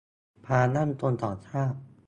[0.45, 1.77] ความมั่นคงของชาติ